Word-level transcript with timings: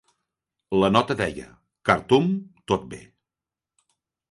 La 0.83 0.89
nota 0.93 1.17
deia 1.19 1.45
"Khartoum 1.91 2.33
tot 2.73 2.91
bé". 2.95 3.03